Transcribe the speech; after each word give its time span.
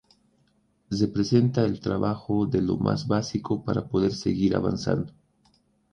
Representa 0.89 1.63
el 1.63 1.79
trabajo 1.79 2.47
de 2.47 2.63
lo 2.63 2.77
más 2.77 3.05
básico 3.07 3.63
para 3.63 3.85
poder 3.87 4.13
seguir 4.15 4.55
avanzando. 4.55 5.13